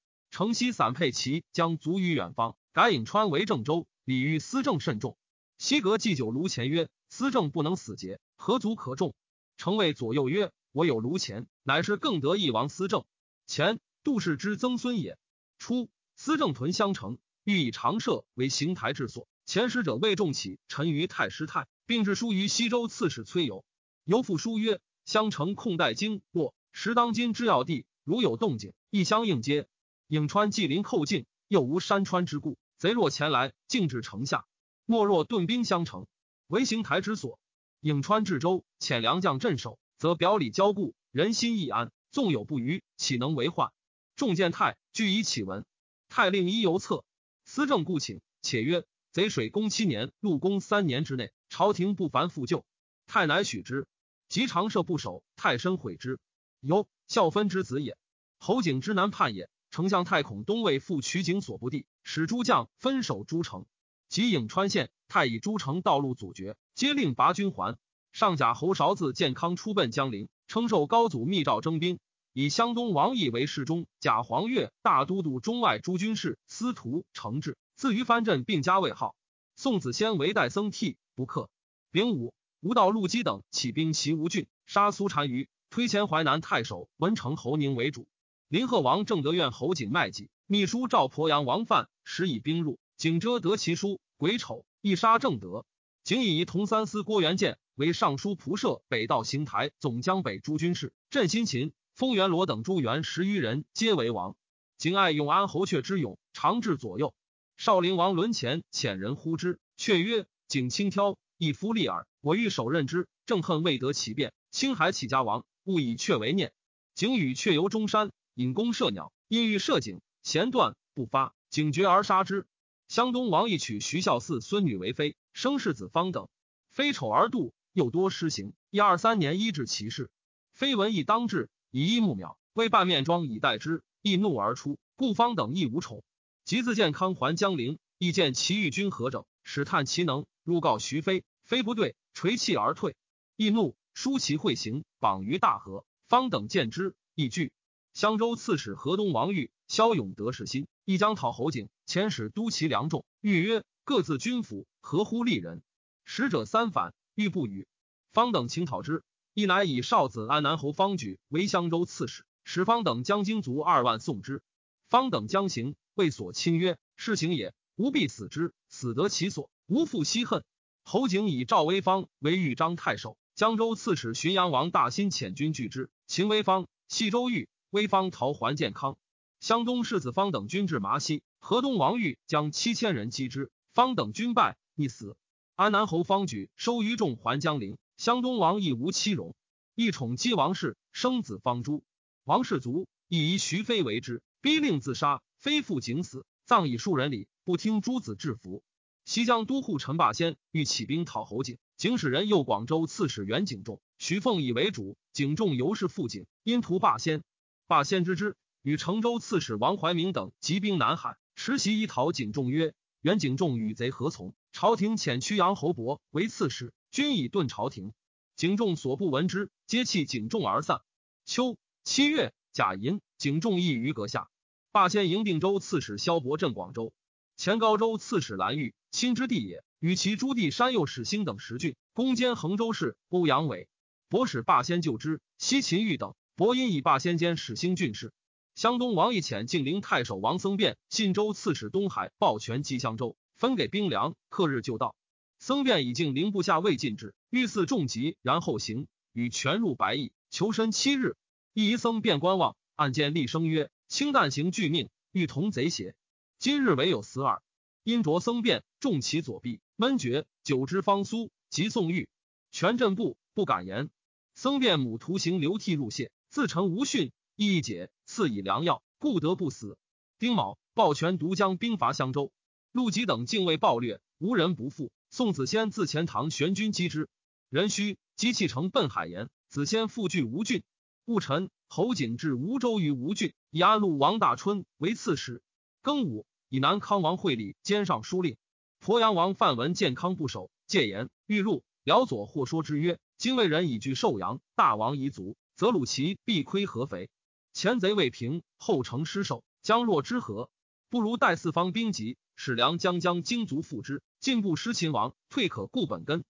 [0.29, 3.85] 城西散配骑将卒于远方，改颍川为郑州。
[4.03, 5.17] 礼遇司政甚重。
[5.57, 9.13] 西阁祭酒炉前曰：“司政不能死节，何足可重？”
[9.57, 13.05] 城谓左右曰：“我有炉前，乃是更得一王司政。
[13.45, 15.19] 前杜氏之曾孙也。”
[15.59, 15.89] 初，
[16.23, 19.27] 司政屯襄城，欲以长社为行台治所。
[19.47, 23.65] 前使者魏仲起陈于太师太，并致书于西州刺史崔游。
[24.03, 29.67] 游复书曰：“襄城控待京洛，时当今之要地，如有动静，亦相应接。”
[30.09, 34.45] 颍川既临寇境，又无山川之故，贼若前来，径至城下。
[34.85, 36.05] 莫若顿兵相城。
[36.45, 37.39] 为邢台之所。
[37.81, 41.91] 颍川至州，遣良将镇守，则表里交固，人心易安。
[42.11, 43.71] 纵有不虞，岂能为患？
[44.15, 45.65] 众见太俱以启闻。
[46.11, 47.05] 太令一游策，
[47.45, 52.65] 思政故请，且曰：贼水攻七年，陆攻三年之内，朝廷不凡复救。
[53.07, 53.87] 太乃许之。
[54.27, 56.19] 及长社不守，太深悔之。
[56.59, 57.97] 由孝分之子也。
[58.39, 59.49] 侯景之南叛也。
[59.69, 63.65] 丞相太恐东魏复取景所不地，使诸将分守诸城。
[64.09, 67.77] 及颍川县，太以诸城道路阻绝，皆令拔军还。
[68.11, 71.99] 上甲侯韶自建康出奔江陵，称受高祖密诏征兵，
[72.33, 79.15] 以湘东王毅为侍中，假黄钺大都督中外诸军事，司徒承制，自于藩镇，并加位号。
[79.57, 81.49] 宋子先为代僧替，不克。
[81.91, 88.07] 丙午，吴道陆基等起兵袭吴郡，杀苏单于，推前淮南太守文成侯宁为主。
[88.47, 92.79] 林贺王正德院侯景麦己，秘书赵鄱阳王范，使以兵入。
[92.95, 95.65] 景遮得其书，癸丑，一杀正德。
[96.05, 104.35] 景以同三司郭元建为尚书仆射，北道行台总江北诸军事，镇新秦、丰元罗等诸元十余人，皆为王。
[104.77, 107.13] 景爱永安侯阙之勇，常至左右。
[107.57, 112.07] 少陵王伦前遣人呼之，却曰：“景轻佻，一夫立耳。
[112.21, 114.33] 我欲手任之，正恨未得其便。
[114.49, 116.53] 青海起家王，勿以阙为念。”
[116.95, 118.11] 景与阙游中山。
[118.33, 122.47] 引弓射鸟，因欲射景，弦断不发，警觉而杀之。
[122.87, 126.29] 湘东王亦娶徐孝嗣孙女为妃，生世子方等。
[126.69, 128.53] 非丑而妒，又多失行。
[128.69, 130.09] 一二三年，医治其事。
[130.53, 134.77] 妃闻亦当治，以一木苗，为半面妆以待之，亦怒而出。
[134.97, 136.03] 故方等亦无宠。
[136.43, 142.97] 及自健康还江陵，亦见其御军何整，使探其能，入告徐飞，飞不对，垂泣而退。
[143.37, 145.85] 亦怒，书其会行，绑于大河。
[146.09, 147.53] 方等见之，亦惧。
[147.93, 151.69] 襄州刺史河东王玉、骁勇得势心，亦将讨侯景。
[151.87, 155.61] 遣使督其粮众，欲曰：“各自军府，合乎利人？”
[156.03, 157.65] 使者三反，欲不与。
[158.11, 159.03] 方等请讨之，
[159.33, 164.43] 亦乃以少子安南侯方举为襄州刺史，使方等将精卒二万送之。
[164.89, 170.43] 方等将行，谓所亲曰：“事行也，吾必死之，死得其所，无复惜恨。”
[170.83, 177.47] 侯景以赵威方为豫章太守，江州刺史浔阳王大兴遣军拒之，秦威方系州狱。
[177.69, 178.97] 威方逃还建康，
[179.39, 185.15] 湘东世子方等军至麻西，河东王玉将七千人击之，方等军败，亦死。
[185.55, 189.35] 安南侯方举收余众还江陵，湘东王亦无妻容，
[189.75, 191.83] 一宠姬王氏，生子方朱。
[192.23, 198.63] 王氏卒，亦以徐妃为之，逼令自杀，非父景死，葬以数人礼，不听诸子制服。
[199.05, 207.21] 西江都护陈霸先欲起兵讨侯景，景使人右广州刺史袁景仲、徐凤以为主，景仲尤是父景，因图霸先。
[207.67, 217.93] 霸先知之，与成州刺史王怀明等集兵南海，持袭一讨景仲曰：“袁景仲与贼何从？”朝廷遣曲阳侯伯为刺史，均以遁朝廷。
[218.35, 220.81] 景仲所不闻之，皆弃景仲而散。
[221.25, 224.27] 秋七月，甲寅，景仲亦于阁下。
[224.73, 226.91] 霸先营定州刺史萧伯镇广州，
[227.37, 233.69] 前高州刺史蓝玉亲之地也，与其诸弟山右使兴等十郡，攻坚衡州市欧阳伟。
[234.09, 236.13] 博使霸先救之，西秦玉等。
[236.35, 238.11] 伯因以霸先监始兴郡事，
[238.53, 244.93] 湘东王义遣晋陵太守王僧辩、信州刺史东海抱权击襄州，分给兵粮，克日就到。
[245.41, 251.15] 僧辩以晋陵部下未尽之，欲赐重疾，然后行，与全入白邑，求身七日。
[251.55, 255.95] 一僧辩观望，暗见厉声曰：“清淡行拒命，欲同贼邪？
[256.37, 257.41] 今日唯有死耳。”
[257.83, 262.07] 因着僧辩，重其左臂，闷绝，久之方苏，即送狱。
[262.51, 263.89] 全镇部不敢言。
[264.35, 266.11] 僧辩母徒行流涕入谢。
[266.29, 269.75] 自成无训，亦一解，赐以良药，故得不死。
[270.19, 272.31] 丁卯，抱拳独将兵伐襄州，
[272.71, 274.91] 陆吉等竟未暴掠，无人不复。
[275.13, 277.09] 宋子先自钱塘玄军击之，
[277.49, 279.29] 人须击弃城奔海盐。
[279.49, 280.63] 子先复据吴郡。
[281.03, 285.43] 戊辰，侯景至吴州于吴郡，以安陆王大春为刺史。
[285.83, 288.37] 庚午，以南康王惠礼兼尚书令。
[288.81, 297.09] 鄱阳王范文健康不守，戒言欲入，辽左或说之曰：“今魏人已拒寿阳，大王遗族。”则鲁齐必亏合肥，
[297.51, 300.49] 前贼未平，后城失守，将若之何？
[300.89, 306.23] 不如待四方兵急，使梁将将精卒复之，进步失秦王，退可固本根。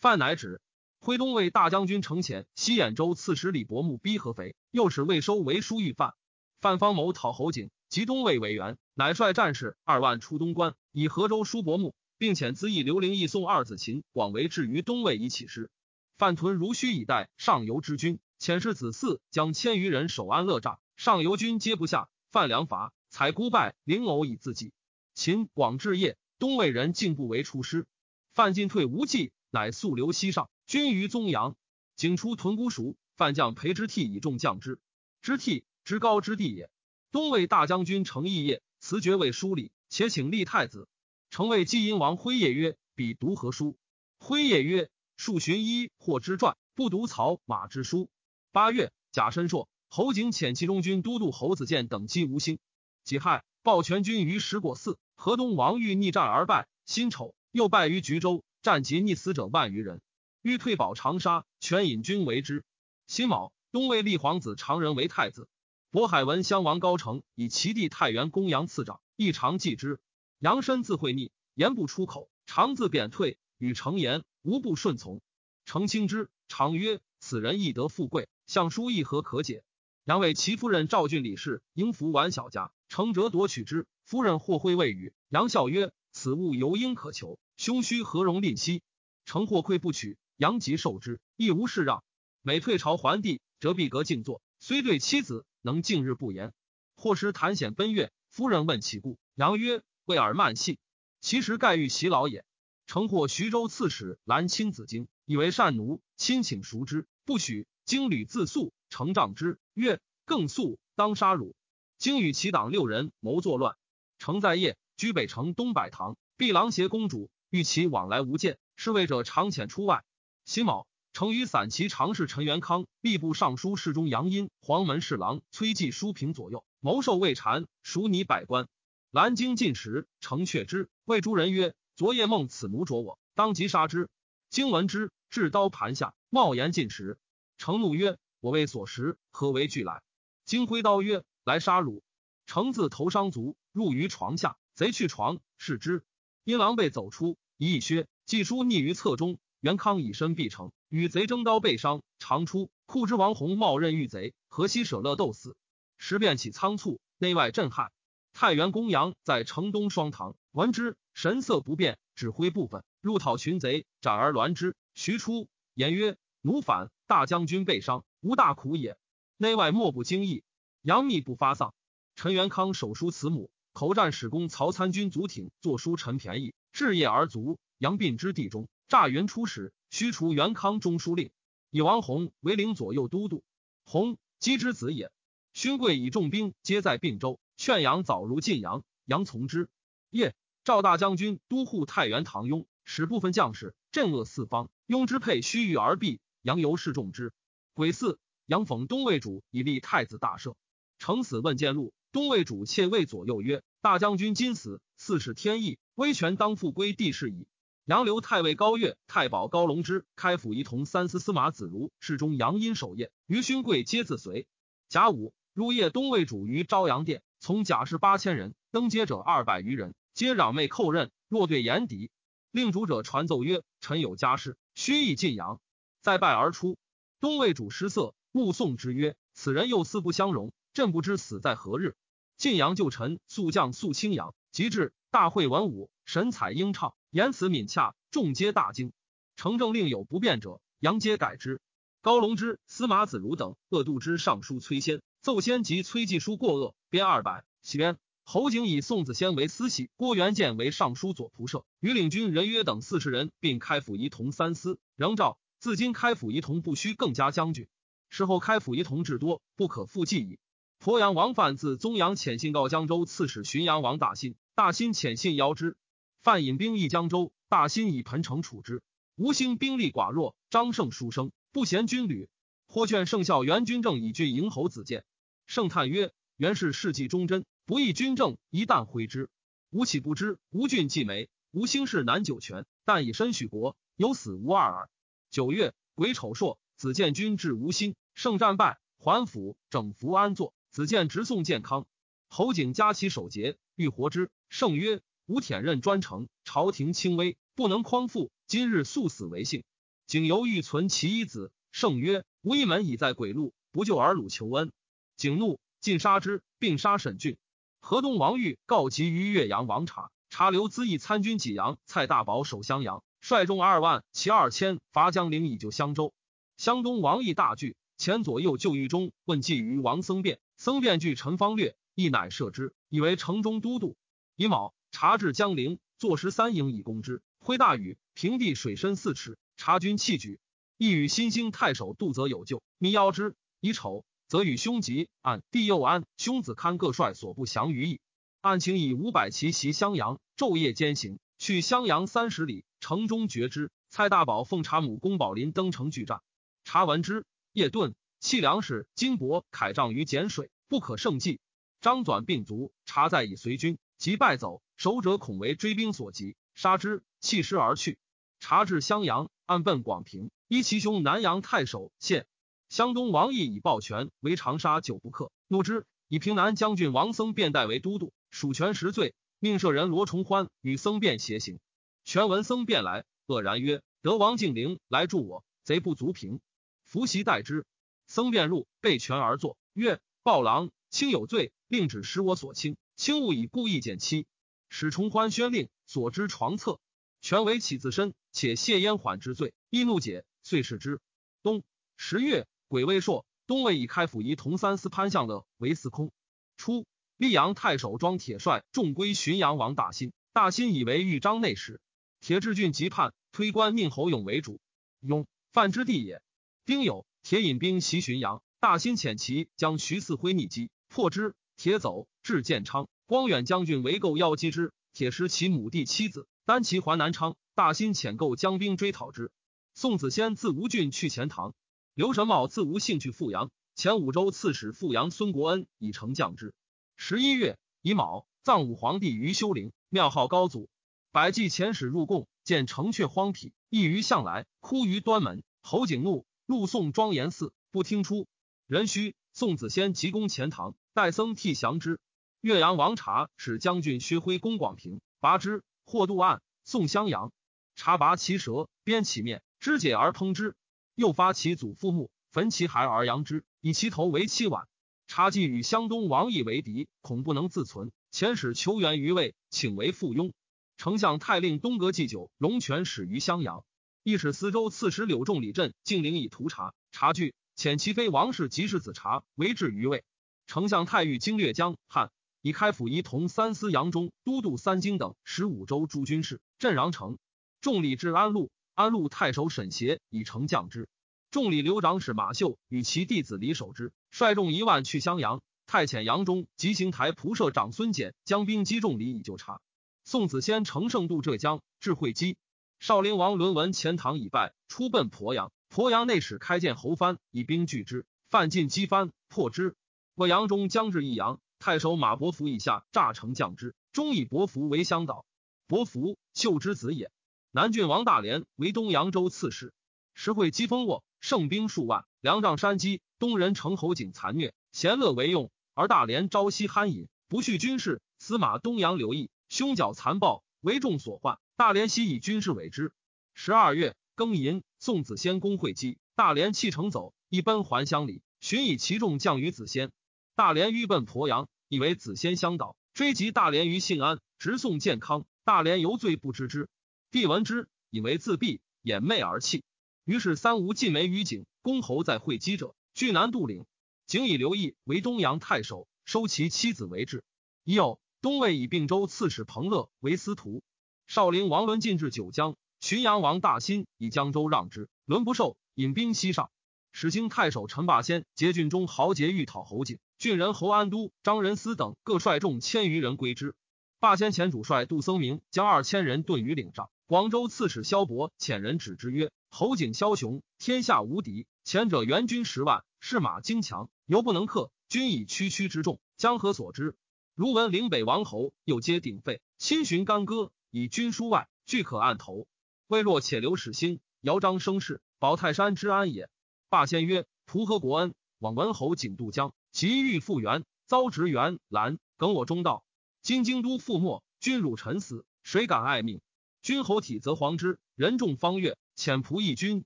[0.00, 0.62] 范乃止。
[0.98, 6.14] 徽东魏大将军程潜、西兖州刺史李伯木逼合肥，又使魏收为书御范。
[6.62, 15.70] 范方谋讨侯景，及东魏为援，乃率战士二万出东关，以河州叔伯木，并遣资义刘灵义送二子秦广为至于东魏以起事。
[16.16, 18.20] 范屯如须以待上游之军。
[18.40, 22.08] 遣使子嗣将千余人守安乐栅，上游军皆不下。
[22.30, 24.72] 范良伐，采孤败灵偶以自济。
[25.18, 27.88] 秦广至夜，东魏人竟不为出师。
[28.34, 31.56] 范进退无计，乃速留西上，军于宗阳。
[31.96, 34.78] 景出屯孤熟，范将裴之悌以众将之。
[35.20, 36.70] 之悌，之高之地也。
[37.10, 40.88] 东魏大将军程义业辞爵为书礼，且请立太子。
[41.30, 43.76] 成为季阴王辉业曰：“彼读何书？”
[44.20, 48.08] 辉业曰：“数寻一或之传，不读曹马之书。”
[48.52, 52.60] 八月，贾申硕、侯景遣其中军都督侯子建等击吴兴。
[53.02, 54.96] 己亥，抱全军于石果寺。
[55.20, 56.68] 河东王欲逆战而败。
[56.86, 60.00] 辛丑，又败于橘州，战及逆死者万余人。
[60.42, 62.64] 欲退保长沙，全引军为之。
[63.08, 65.48] 辛卯，东魏立皇子长仁为太子。
[65.90, 69.98] 渤海文襄王高澄以其弟太原公羊赐长，亦常记之。
[70.38, 75.20] 杨身自会逆，言不出口，常自贬退，与成言无不顺从。
[75.64, 79.64] 成清之，常曰：“此人亦得富贵，相书亦何可解？”
[80.06, 83.88] 杨为其夫人赵郡李氏迎服完小家，成哲夺取之。
[84.08, 85.92] 夫人或会未语杨笑曰。
[86.12, 88.82] 此物犹应可求，兄须何容吝惜？
[89.26, 92.02] 成或愧不取，杨即受之，亦无事让。
[92.40, 96.54] 每退朝还地，折壁阁静坐，虽对妻子，能静日不言。
[96.96, 100.78] 或时谈显奔月，夫人问其故，杨曰：“为尔慢戏。”
[101.20, 102.46] 其实盖欲袭老也。
[102.86, 107.66] 成获徐州刺史兰青子京，以为善奴，亲请赎之，不许。
[107.84, 111.54] 经屡自诉，成杖之，曰：“更诉，当杀汝。”
[111.98, 113.76] 经与其党六人谋作乱，
[114.18, 114.76] 成在夜。
[114.96, 118.58] 居北城东百堂，毕郎携公主，欲其往来无间。
[118.74, 120.04] 侍卫者常遣出外。
[120.44, 128.66] 辛卯，成于散骑常侍陈元康、吏部尚书侍中杨殷、黄门侍郎崔继书平左右，谋受魏禅，属拟百官。
[129.12, 134.08] 兰京进食，成却之，谓诸人曰：“昨夜梦此奴着我，当即杀之。”
[134.50, 137.18] 经闻之，至刀盘下，冒言进食。
[137.56, 140.02] 成怒曰：“我为所食，何为惧来？”
[140.44, 142.02] 经挥刀曰：“来杀汝！”
[142.46, 144.56] 成自头伤足，入于床下。
[144.74, 146.02] 贼去床，视之，
[146.42, 149.38] 因狼狈走出，一一靴，寄书匿于侧中。
[149.60, 152.02] 元康以身必成，与贼争刀，被伤。
[152.18, 155.56] 常出库之王弘冒刃遇贼，河西舍勒斗死。
[155.96, 157.92] 时变起仓促，内外震撼。
[158.32, 164.74] 太原公羊在城东双堂，闻之，神色不变，指挥部分入讨群贼，斩而栾之。
[164.96, 168.96] 徐出言曰：“奴反，大将军被伤，无大苦也。
[169.36, 170.42] 内外莫不惊异。
[170.82, 171.74] 杨幂不发丧。
[172.16, 177.60] 陈元康手书慈母。”口战使公曹参军卒挺作书陈便宜置业而卒。
[177.78, 181.30] 杨并之地中，诈云出使，驱除元康中书令，
[181.70, 183.44] 以王弘为领左右都督。
[183.84, 185.12] 弘姬之子也。
[185.52, 189.68] 勋贵以重兵皆在并州，劝杨早如晋阳，杨从之。
[190.10, 194.70] 夜，赵大将军都护太原唐雍，使部分将士镇恶四方。
[194.86, 197.32] 雍之配须臾而毙，杨由是重之。
[197.74, 200.56] 癸巳，杨讽东魏主以立太子大赦。
[200.98, 201.92] 成死问见禄。
[202.10, 207.46] 东魏主妾谓左右曰：“大将军今死，四是天意，威权当复归帝室矣。”
[207.84, 214.46] 杨留太尉高岳、太保高龙之、开府仪同三司司马子如、侍中杨殷守夜，于勋贵皆自随。
[214.88, 222.10] 甲午入夜，东魏主于昭阳殿，从甲士八千人，登阶者二百余人，皆攘袂叩刃，若对言敌。
[222.50, 225.60] 令主者传奏曰：“臣有家事，须诣晋阳。”
[226.00, 226.78] 再拜而出。
[227.20, 231.96] 东魏主失色，目送之曰：“此人又思不相容。”朕不知死在何日。
[232.36, 238.92] 晋阳旧臣速将肃清阳，及至大会文武，神采英畅，言辞敏洽，众皆大惊。
[239.34, 241.60] 成政令有不便者，杨皆改之。
[242.00, 247.44] 高龙之、司马子如等恶度之尚书崔先，奏先及崔继书过恶，编二百。
[247.60, 254.78] 其编侯景以宋子先为司席，郭元建为尚书左仆射，与领军人约等四十人，并开府仪同三司。
[254.94, 257.66] 仍诏自今开府仪同不须更加将军。
[258.10, 260.38] 事后开府仪同至多，不可复计矣。
[260.80, 265.76] 鄱阳王范自宗阳遣信告江州刺史浔阳王大兴，大兴遣信邀之。
[266.22, 268.80] 范引兵役江州，大兴以彭城处之。
[269.16, 272.28] 吴兴兵力寡弱，张胜书生不贤军旅，
[272.68, 275.04] 或劝圣孝元军政以拒迎侯子建。
[275.48, 279.30] 圣叹曰：“元是事迹忠贞，不义军政，一旦挥之。
[279.70, 280.38] 吾岂不知？
[280.50, 284.88] 吴郡既没，吴兴氏难久全，但以身许国，有死无二耳。”
[285.28, 290.54] 九月癸丑朔，子建军至吴兴，胜战败，还府整服安坐。
[290.78, 291.88] 子建直送健康，
[292.28, 294.30] 侯景加其守节，欲活之。
[294.48, 298.30] 圣曰：“吾舔任专程，朝廷轻微，不能匡复。
[298.46, 299.64] 今日速死为幸。”
[300.06, 301.50] 景犹欲存其一子。
[301.72, 304.70] 圣曰：“吾一门已在鬼路，不救而鲁求恩。”
[305.18, 307.38] 景怒，尽杀之，并杀沈俊。
[307.80, 316.14] 河东王玉告急于岳阳王察，察留资义参军济阳，蔡大宝守襄阳，率众二万，骑二千，伐江陵以救襄州。
[316.56, 320.38] 襄东王毅大惧，前左右救狱中，问计于王僧辩。
[320.58, 323.96] 僧辩据陈方略，亦乃赦之，以为城中都督。
[324.34, 327.22] 乙卯，察至江陵，坐十三营以攻之。
[327.38, 330.40] 挥大雨，平地水深四尺，察军弃举。
[330.76, 333.36] 亦与新兴太守杜泽有旧，密邀之。
[333.60, 338.00] 乙丑，则与兄吉、按弟右安、兄子堪各率所部降于邑。
[338.40, 343.70] 案请以五百骑袭襄阳，昼夜兼行，去襄阳三十里，城中绝之。
[343.90, 346.20] 蔡大宝奉察母宫宝林登城拒战，
[346.64, 347.94] 察闻之，夜遁。
[348.20, 351.40] 弃粮食、金帛、铠杖于碱水，不可胜计。
[351.80, 354.60] 张纂病卒，察在以随军，即败走。
[354.76, 357.98] 守者恐为追兵所及，杀之，弃师而去。
[358.40, 362.26] 察至襄阳，暗奔广平，依其兄南阳太守献。
[362.68, 371.60] 湘东王毅以抱权为长沙久不克，怒之，以平南将军王僧辩代为都督，属权实罪，命舍人罗崇欢与僧辩协行。
[372.04, 376.40] 权闻僧辩来，愕然曰：“得王敬陵来助我，贼不足平。”
[376.84, 377.66] 伏袭待之。
[378.08, 384.26] 僧辩入，被权而坐，曰：“暴狼，卿有罪，令指使我所轻，轻勿以故意减期。”
[384.70, 386.80] 使崇欢宣令，所知床侧，
[387.20, 391.00] 权为起自身，且谢焉缓之罪，亦怒解，遂释之。
[391.42, 391.62] 冬
[391.96, 392.46] 十月。
[392.70, 396.12] 癸未朔，东魏以开府仪同三司潘相的为司空。
[396.58, 396.84] 初，
[397.16, 401.80] 溧阳太守庄铁帅重归浔阳王大兴，大兴以为豫章内史。
[402.20, 404.60] 铁志郡急叛，推官宁侯勇为主。
[405.00, 406.20] 勇，范之地也。
[406.66, 411.34] 丁酉，铁引兵袭浔阳，大兴遣骑将徐四辉逆击，破之。
[411.56, 412.88] 铁走，至建昌。
[413.06, 417.36] 光远将军围构邀击之，铁失其母弟妻子，单骑还南昌。
[417.54, 419.32] 大兴遣构将兵追讨之。
[419.74, 421.54] 宋子仙自吴郡去钱塘。
[421.94, 426.54] 刘神茂自吴兴趣复阳，前五州刺史复阳孙国恩以成将之。
[426.96, 430.70] 十一月乙卯，葬武皇帝于修陵，庙号高祖。
[431.10, 435.42] 百济遣使入贡，见城阙荒僻，异于向来，哭于端门。
[435.60, 438.26] 侯景怒，入宋庄严寺，不听出。
[438.66, 442.00] 壬戌，宋子仙急攻钱塘，戴僧替降之。
[442.40, 447.34] 岳阳王察使将军薛辉攻广平，拔之，或渡岸，送襄阳。
[447.76, 450.56] 察拔其舌，鞭其面，肢解而烹之。
[450.94, 454.66] 又发其祖父墓，焚其骸而扬之，以其头为妻碗。
[455.06, 460.32] 察既与湘东王毅为敌，恐不能自存，遣使求援于魏，请为附庸。
[460.78, 463.66] 丞相太令东阁祭酒，龙泉始于襄阳。
[464.08, 470.02] 亦使司州刺史柳仲礼镇敬陵以图察，察惧，遣其妃王氏及世子察为至于魏。
[470.46, 477.18] 丞相太尉经略江汉，以开府仪同三司扬中都督三京等十五州诸军事，镇穰城。
[477.60, 478.50] 众礼至安陆。
[478.72, 480.88] 安陆太守沈协以丞降之，
[481.30, 485.42] 众礼留长史马秀与其弟子李守之率众一万去襄阳。
[485.66, 489.60] 太遣杨忠及行台仆射长孙简将兵击众礼以救察。
[490.02, 492.38] 宋子仙乘胜渡浙江，至会稽。
[492.80, 495.50] 少陵王伦闻钱塘已败，出奔鄱阳。
[495.68, 499.74] 鄱阳内史开见侯藩以兵拒之，范进击藩，破之。
[500.14, 505.26] 洛阳中将至益阳，太守马伯符以下诈成将之，终以伯符为乡导。
[505.66, 507.10] 伯符秀之子也。
[507.50, 509.72] 南郡王大连为东扬州刺史，
[510.14, 513.00] 时会击封沃，胜兵数万，粮仗山积。
[513.18, 518.00] 东人城侯景残虐，贤乐为用，而大连朝夕酣饮，不恤军事。
[518.20, 521.40] 司马东阳刘毅凶狡残暴，为众所患。
[521.58, 522.92] 大连悉以军事委之。
[523.34, 529.90] 十二月庚寅，宋子仙公会稽，大连弃城走，一奔还乡里，寻以其众降于子仙。
[530.36, 535.26] 大连欲奔鄱阳，以为子仙相导，追及大连于信安，直送健康。
[535.42, 536.68] 大连犹罪不知之。
[537.10, 539.64] 帝闻之，以为自毙，掩媚而泣。
[540.04, 543.66] 于是三吴尽梅于景，公侯在会稽者，据南渡岭。
[544.06, 547.24] 景以刘毅为东阳太守，收其妻子为质。
[547.64, 550.62] 已有东魏以并州刺史彭乐为司徒。
[551.08, 556.50] 少陵王伦进至九江，浔阳王大兴以江州让之，伦不受，引兵西上。
[556.92, 563.54] 始兴太守陈霸先结郡中豪杰欲讨侯景，郡人侯安都、张仁思等各率众千余人归之。
[563.98, 566.90] 霸先前主帅杜僧明将二千人遁于岭上。
[567.06, 571.46] 广州刺史萧伯遣人指之曰：“侯景枭雄，天下无敌。
[571.64, 574.70] 前者援军十万，士马精强，犹不能克。
[574.90, 576.96] 军以区区之众，江河所之？
[577.34, 582.46] 如闻岭北王侯又皆鼎沸，亲寻干戈，以军书外，俱可按头。
[582.86, 586.28] 未若且留使心，姚张声势，保泰山之安也。”
[586.68, 588.14] 霸先曰：“图何国恩？
[588.38, 592.84] 往文侯景渡江，急欲复原，遭执元兰耿我中道。
[593.22, 596.20] 今京都覆没，君辱臣死，谁敢爱命？”
[596.62, 599.84] 君侯体则皇之，人众方悦，遣仆役君，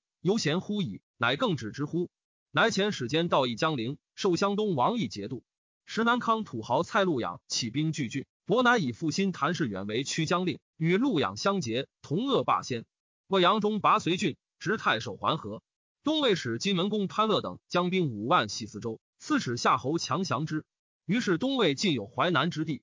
[0.20, 1.01] 犹贤乎矣。
[1.16, 2.11] 乃更止之乎？
[2.51, 5.45] 乃遣使间道义江陵，受湘东王义节度。
[5.85, 12.84] 时南康土豪蔡陆养起兵拒郡，伯乃以复心谭氏远为曲江令，与陆养相结，同恶霸先。
[13.28, 15.62] 魏阳中拔绥郡，执太守桓和。
[16.03, 20.64] 东魏使金门公潘乐等将兵五万袭四州，刺史夏侯强降之。
[21.07, 22.82] 于是东魏尽有淮南之地。